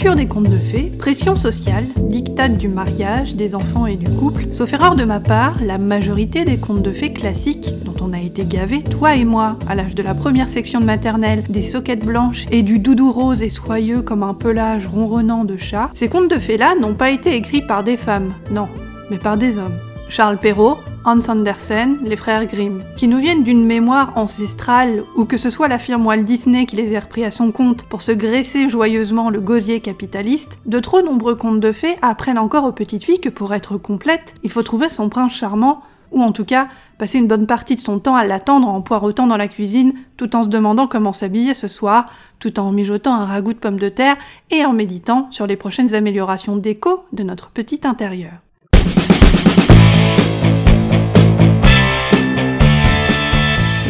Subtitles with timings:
[0.00, 4.46] Culture des contes de fées, pression sociale, dictat du mariage, des enfants et du couple.
[4.50, 8.18] Sauf erreur de ma part, la majorité des contes de fées classiques, dont on a
[8.18, 12.02] été gavés, toi et moi, à l'âge de la première section de maternelle, des soquettes
[12.02, 16.30] blanches et du doudou rose et soyeux comme un pelage ronronnant de chat, ces contes
[16.30, 18.68] de fées-là n'ont pas été écrits par des femmes, non,
[19.10, 19.76] mais par des hommes.
[20.08, 25.38] Charles Perrault, Hans Andersen, les frères Grimm, qui nous viennent d'une mémoire ancestrale ou que
[25.38, 28.12] ce soit la firme Walt Disney qui les ait repris à son compte pour se
[28.12, 33.04] graisser joyeusement le gosier capitaliste, de trop nombreux contes de fées apprennent encore aux petites
[33.04, 36.68] filles que pour être complète, il faut trouver son prince charmant ou en tout cas
[36.98, 40.36] passer une bonne partie de son temps à l'attendre en poireautant dans la cuisine, tout
[40.36, 43.88] en se demandant comment s'habiller ce soir, tout en mijotant un ragoût de pommes de
[43.88, 44.16] terre
[44.50, 48.32] et en méditant sur les prochaines améliorations d'écho de notre petit intérieur.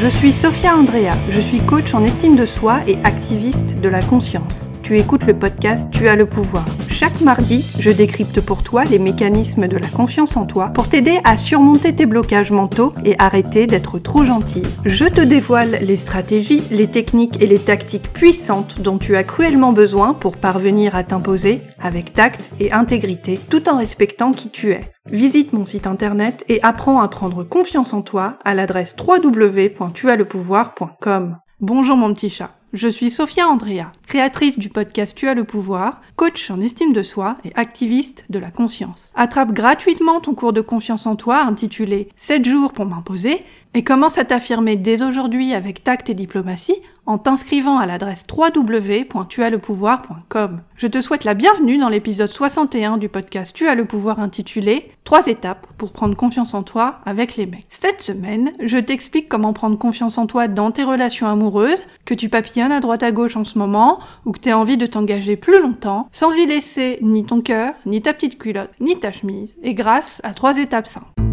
[0.00, 4.00] Je suis Sophia Andrea, je suis coach en estime de soi et activiste de la
[4.00, 4.70] conscience.
[4.84, 6.64] Tu écoutes le podcast Tu as le pouvoir.
[6.98, 11.20] Chaque mardi, je décrypte pour toi les mécanismes de la confiance en toi pour t'aider
[11.22, 14.62] à surmonter tes blocages mentaux et arrêter d'être trop gentil.
[14.84, 19.72] Je te dévoile les stratégies, les techniques et les tactiques puissantes dont tu as cruellement
[19.72, 24.80] besoin pour parvenir à t'imposer avec tact et intégrité tout en respectant qui tu es.
[25.08, 31.36] Visite mon site internet et apprends à prendre confiance en toi à l'adresse www.tuaslepouvoir.com.
[31.60, 32.57] Bonjour mon petit chat.
[32.74, 37.02] Je suis Sophia Andrea, créatrice du podcast Tu as le pouvoir, coach en estime de
[37.02, 39.10] soi et activiste de la conscience.
[39.14, 43.42] Attrape gratuitement ton cours de confiance en toi intitulé 7 jours pour m'imposer
[43.74, 46.74] et commence à t'affirmer dès aujourd'hui avec tact et diplomatie
[47.06, 50.60] en t'inscrivant à l'adresse www.tuaslepouvoir.com.
[50.76, 54.90] Je te souhaite la bienvenue dans l'épisode 61 du podcast Tu as le pouvoir intitulé
[55.04, 57.64] 3 étapes pour prendre confiance en toi avec les mecs.
[57.70, 62.28] Cette semaine, je t'explique comment prendre confiance en toi dans tes relations amoureuses, que tu
[62.28, 65.36] papillonnes à droite à gauche en ce moment ou que tu as envie de t'engager
[65.36, 69.56] plus longtemps sans y laisser ni ton cœur, ni ta petite culotte, ni ta chemise
[69.62, 71.27] et grâce à 3 étapes simples.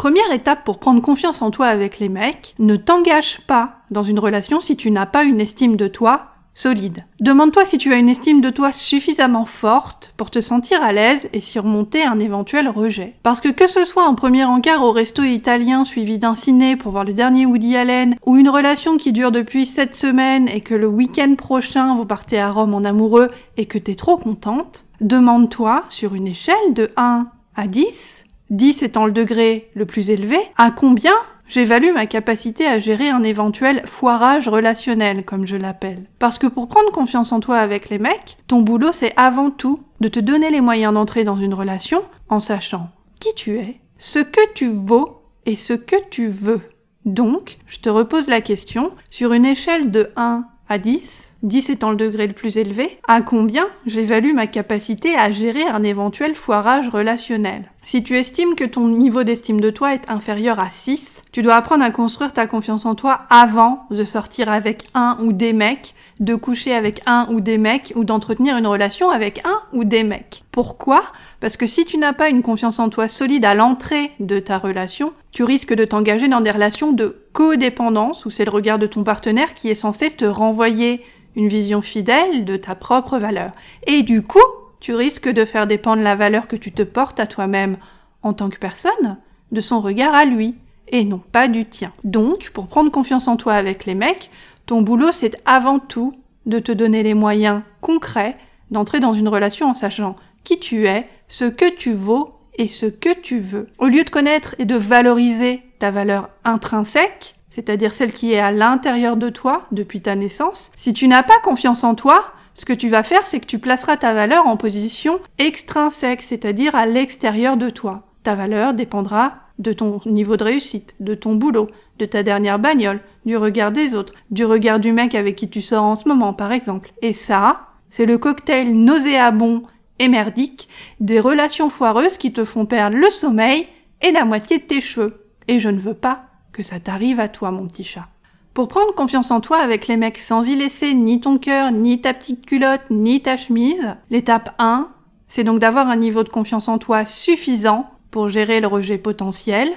[0.00, 4.18] Première étape pour prendre confiance en toi avec les mecs, ne t'engage pas dans une
[4.18, 7.04] relation si tu n'as pas une estime de toi solide.
[7.20, 11.28] Demande-toi si tu as une estime de toi suffisamment forte pour te sentir à l'aise
[11.34, 13.16] et surmonter un éventuel rejet.
[13.22, 16.92] Parce que que ce soit un premier encart au resto italien suivi d'un ciné pour
[16.92, 20.74] voir le dernier Woody Allen, ou une relation qui dure depuis 7 semaines et que
[20.74, 25.84] le week-end prochain vous partez à Rome en amoureux et que t'es trop contente, demande-toi
[25.90, 28.19] sur une échelle de 1 à 10
[28.50, 31.14] 10 étant le degré le plus élevé, à combien
[31.48, 36.04] j'évalue ma capacité à gérer un éventuel foirage relationnel, comme je l'appelle.
[36.18, 39.80] Parce que pour prendre confiance en toi avec les mecs, ton boulot c'est avant tout
[40.00, 42.88] de te donner les moyens d'entrer dans une relation en sachant
[43.18, 46.62] qui tu es, ce que tu vaux et ce que tu veux.
[47.04, 51.90] Donc, je te repose la question, sur une échelle de 1 à 10, 10 étant
[51.90, 56.88] le degré le plus élevé, à combien j'évalue ma capacité à gérer un éventuel foirage
[56.88, 57.70] relationnel?
[57.82, 61.54] Si tu estimes que ton niveau d'estime de toi est inférieur à 6, tu dois
[61.54, 65.94] apprendre à construire ta confiance en toi avant de sortir avec un ou des mecs,
[66.20, 70.04] de coucher avec un ou des mecs ou d'entretenir une relation avec un ou des
[70.04, 70.44] mecs.
[70.52, 71.02] Pourquoi?
[71.40, 74.58] Parce que si tu n'as pas une confiance en toi solide à l'entrée de ta
[74.58, 78.86] relation, tu risques de t'engager dans des relations de codépendance où c'est le regard de
[78.86, 81.02] ton partenaire qui est censé te renvoyer
[81.36, 83.52] une vision fidèle de ta propre valeur.
[83.86, 84.38] Et du coup,
[84.80, 87.76] tu risques de faire dépendre la valeur que tu te portes à toi-même
[88.22, 89.18] en tant que personne
[89.52, 90.54] de son regard à lui,
[90.88, 91.92] et non pas du tien.
[92.04, 94.30] Donc, pour prendre confiance en toi avec les mecs,
[94.66, 96.14] ton boulot c'est avant tout
[96.46, 98.36] de te donner les moyens concrets
[98.70, 102.86] d'entrer dans une relation en sachant qui tu es, ce que tu vaux et ce
[102.86, 103.66] que tu veux.
[103.78, 108.52] Au lieu de connaître et de valoriser ta valeur intrinsèque, c'est-à-dire celle qui est à
[108.52, 112.72] l'intérieur de toi depuis ta naissance, si tu n'as pas confiance en toi, ce que
[112.72, 117.56] tu vas faire, c'est que tu placeras ta valeur en position extrinsèque, c'est-à-dire à, l'extérieur
[117.56, 118.02] de toi.
[118.22, 121.68] Ta valeur dépendra de ton niveau de réussite, de ton boulot,
[121.98, 125.60] de ta dernière bagnole, du regard des autres, du regard du mec avec qui tu
[125.60, 126.92] sors en ce moment, par exemple.
[127.02, 129.62] Et ça, c'est le cocktail nauséabond
[129.98, 130.68] et merdique
[130.98, 133.66] des relations foireuses qui te font perdre le sommeil
[134.02, 135.26] et la moitié de tes cheveux.
[135.46, 138.08] Et je ne veux pas que ça t'arrive à toi, mon petit chat.
[138.54, 142.00] Pour prendre confiance en toi avec les mecs sans y laisser ni ton cœur, ni
[142.00, 144.88] ta petite culotte, ni ta chemise, l'étape 1,
[145.28, 149.70] c'est donc d'avoir un niveau de confiance en toi suffisant pour gérer le rejet potentiel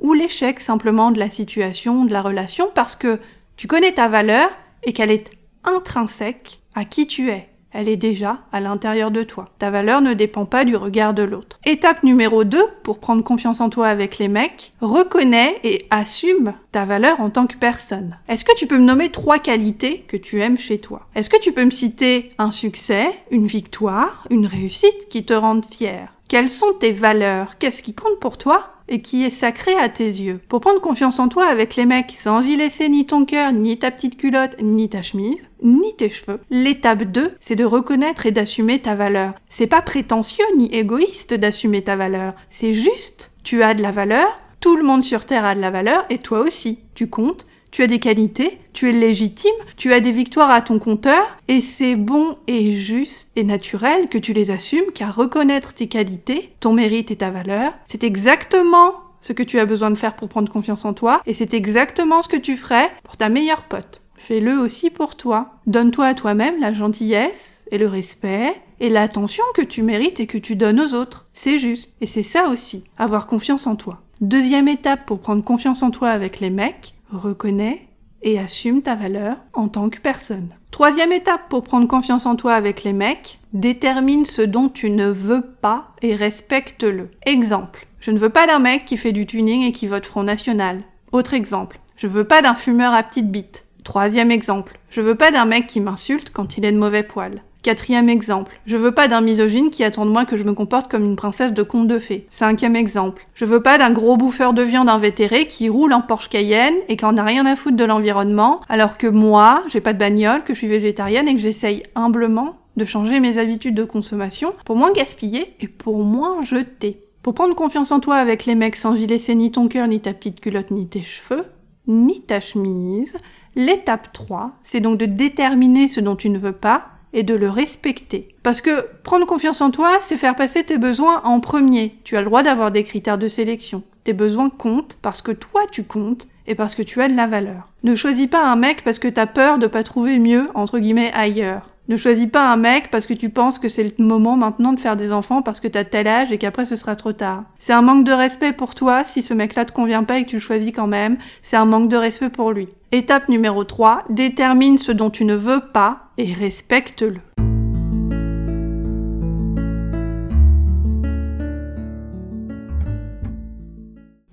[0.00, 3.20] ou l'échec simplement de la situation, de la relation, parce que
[3.56, 4.50] tu connais ta valeur
[4.82, 5.30] et qu'elle est
[5.64, 7.48] intrinsèque à qui tu es.
[7.78, 9.44] Elle est déjà à l'intérieur de toi.
[9.58, 11.60] Ta valeur ne dépend pas du regard de l'autre.
[11.66, 16.86] Étape numéro 2 pour prendre confiance en toi avec les mecs, reconnais et assume ta
[16.86, 18.16] valeur en tant que personne.
[18.28, 21.06] Est-ce que tu peux me nommer trois qualités que tu aimes chez toi?
[21.14, 25.66] Est-ce que tu peux me citer un succès, une victoire, une réussite qui te rendent
[25.66, 26.06] fier?
[26.30, 27.58] Quelles sont tes valeurs?
[27.58, 28.75] Qu'est-ce qui compte pour toi?
[28.88, 30.40] Et qui est sacré à tes yeux.
[30.48, 33.78] Pour prendre confiance en toi avec les mecs sans y laisser ni ton cœur, ni
[33.78, 36.40] ta petite culotte, ni ta chemise, ni tes cheveux.
[36.50, 39.34] L'étape 2, c'est de reconnaître et d'assumer ta valeur.
[39.48, 43.32] C'est pas prétentieux ni égoïste d'assumer ta valeur, c'est juste.
[43.42, 44.26] Tu as de la valeur,
[44.60, 46.80] tout le monde sur Terre a de la valeur et toi aussi.
[46.94, 50.78] Tu comptes tu as des qualités, tu es légitime, tu as des victoires à ton
[50.78, 55.86] compteur, et c'est bon et juste et naturel que tu les assumes, car reconnaître tes
[55.86, 60.16] qualités, ton mérite et ta valeur, c'est exactement ce que tu as besoin de faire
[60.16, 63.64] pour prendre confiance en toi, et c'est exactement ce que tu ferais pour ta meilleure
[63.64, 64.00] pote.
[64.14, 65.50] Fais-le aussi pour toi.
[65.66, 70.38] Donne-toi à toi-même la gentillesse et le respect et l'attention que tu mérites et que
[70.38, 71.26] tu donnes aux autres.
[71.34, 71.92] C'est juste.
[72.00, 74.00] Et c'est ça aussi, avoir confiance en toi.
[74.22, 77.88] Deuxième étape pour prendre confiance en toi avec les mecs, reconnais
[78.22, 80.48] et assume ta valeur en tant que personne.
[80.70, 85.08] Troisième étape pour prendre confiance en toi avec les mecs, détermine ce dont tu ne
[85.08, 87.10] veux pas et respecte-le.
[87.24, 90.22] Exemple, je ne veux pas d'un mec qui fait du tuning et qui vote Front
[90.22, 90.82] National.
[91.12, 93.64] Autre exemple, je veux pas d'un fumeur à petite bite.
[93.84, 97.42] Troisième exemple, je veux pas d'un mec qui m'insulte quand il est de mauvais poil.
[97.66, 100.88] Quatrième exemple, je veux pas d'un misogyne qui attend de moi que je me comporte
[100.88, 102.28] comme une princesse de conte de fées.
[102.30, 106.28] Cinquième exemple, je veux pas d'un gros bouffeur de viande invétéré qui roule en Porsche
[106.28, 109.94] Cayenne et qui en a rien à foutre de l'environnement, alors que moi, j'ai pas
[109.94, 113.82] de bagnole, que je suis végétarienne et que j'essaye humblement de changer mes habitudes de
[113.82, 117.02] consommation pour moins gaspiller et pour moins jeter.
[117.24, 119.98] Pour prendre confiance en toi avec les mecs sans y laisser ni ton cœur, ni
[119.98, 121.46] ta petite culotte, ni tes cheveux,
[121.88, 123.16] ni ta chemise,
[123.56, 127.48] l'étape 3, c'est donc de déterminer ce dont tu ne veux pas et de le
[127.48, 128.28] respecter.
[128.42, 131.98] Parce que prendre confiance en toi, c'est faire passer tes besoins en premier.
[132.04, 133.82] Tu as le droit d'avoir des critères de sélection.
[134.04, 137.26] Tes besoins comptent parce que toi tu comptes et parce que tu as de la
[137.26, 137.72] valeur.
[137.82, 141.12] Ne choisis pas un mec parce que t'as peur de pas trouver mieux, entre guillemets,
[141.12, 141.70] ailleurs.
[141.88, 144.80] Ne choisis pas un mec parce que tu penses que c'est le moment maintenant de
[144.80, 147.44] faire des enfants parce que t'as tel âge et qu'après ce sera trop tard.
[147.60, 150.30] C'est un manque de respect pour toi si ce mec-là te convient pas et que
[150.30, 151.16] tu le choisis quand même.
[151.42, 152.68] C'est un manque de respect pour lui.
[152.90, 157.20] Étape numéro 3, détermine ce dont tu ne veux pas et respecte-le.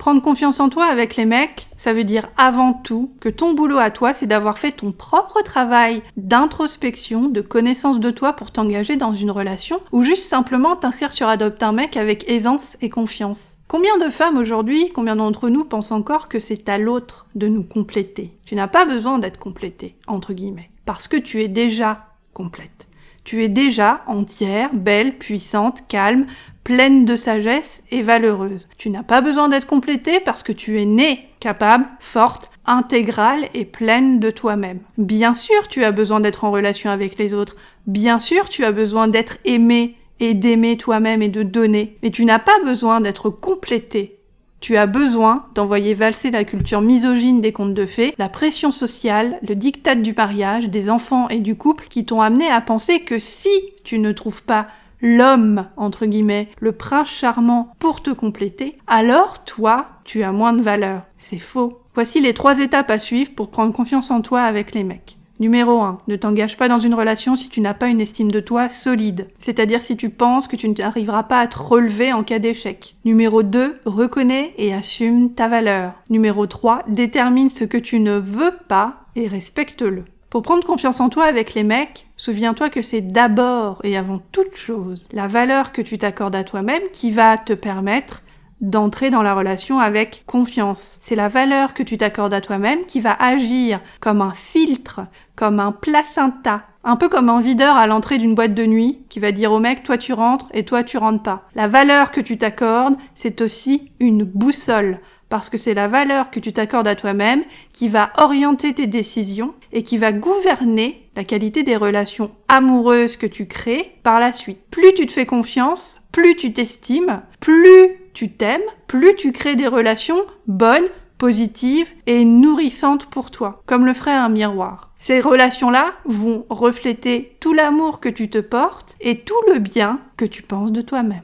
[0.03, 3.77] Prendre confiance en toi avec les mecs, ça veut dire avant tout que ton boulot
[3.77, 8.97] à toi, c'est d'avoir fait ton propre travail d'introspection, de connaissance de toi pour t'engager
[8.97, 13.55] dans une relation ou juste simplement t'inscrire sur Adopte un mec avec aisance et confiance.
[13.69, 17.63] Combien de femmes aujourd'hui, combien d'entre nous pensent encore que c'est à l'autre de nous
[17.63, 18.37] compléter?
[18.45, 22.89] Tu n'as pas besoin d'être complété, entre guillemets, parce que tu es déjà complète.
[23.23, 26.25] Tu es déjà entière, belle, puissante, calme,
[26.63, 28.67] pleine de sagesse et valeureuse.
[28.77, 33.65] Tu n'as pas besoin d'être complétée parce que tu es née capable, forte, intégrale et
[33.65, 34.79] pleine de toi-même.
[34.97, 37.55] Bien sûr, tu as besoin d'être en relation avec les autres.
[37.87, 41.97] Bien sûr, tu as besoin d'être aimé et d'aimer toi-même et de donner.
[42.01, 44.19] Mais tu n'as pas besoin d'être complété.
[44.61, 49.37] Tu as besoin d'envoyer valser la culture misogyne des contes de fées, la pression sociale,
[49.45, 53.19] le diktat du mariage, des enfants et du couple qui t'ont amené à penser que
[53.19, 53.49] si
[53.83, 54.67] tu ne trouves pas
[55.03, 60.61] l'homme, entre guillemets, le prince charmant pour te compléter, alors toi, tu as moins de
[60.61, 61.03] valeur.
[61.19, 61.81] C'est faux.
[61.93, 65.17] Voici les trois étapes à suivre pour prendre confiance en toi avec les mecs.
[65.39, 65.97] Numéro 1.
[66.07, 69.27] Ne t'engage pas dans une relation si tu n'as pas une estime de toi solide,
[69.39, 72.95] c'est-à-dire si tu penses que tu n'arriveras pas à te relever en cas d'échec.
[73.03, 73.81] Numéro 2.
[73.85, 75.93] Reconnais et assume ta valeur.
[76.09, 76.83] Numéro 3.
[76.87, 80.05] Détermine ce que tu ne veux pas et respecte-le.
[80.29, 84.55] Pour prendre confiance en toi avec les mecs, souviens-toi que c'est d'abord et avant toute
[84.55, 88.21] chose la valeur que tu t'accordes à toi-même qui va te permettre
[88.61, 90.99] d'entrer dans la relation avec confiance.
[91.01, 95.01] C'est la valeur que tu t'accordes à toi-même qui va agir comme un filtre,
[95.35, 99.19] comme un placenta, un peu comme un videur à l'entrée d'une boîte de nuit qui
[99.19, 101.49] va dire au mec toi tu rentres et toi tu rentres pas.
[101.55, 104.99] La valeur que tu t'accordes, c'est aussi une boussole
[105.33, 107.41] parce que c'est la valeur que tu t'accordes à toi-même
[107.73, 113.25] qui va orienter tes décisions et qui va gouverner la qualité des relations amoureuses que
[113.25, 114.59] tu crées par la suite.
[114.69, 119.65] Plus tu te fais confiance, plus tu t'estimes, plus tu t'aimes, plus tu crées des
[119.65, 120.85] relations bonnes,
[121.17, 124.91] positives et nourrissantes pour toi, comme le ferait un miroir.
[124.99, 130.25] Ces relations-là vont refléter tout l'amour que tu te portes et tout le bien que
[130.25, 131.23] tu penses de toi-même.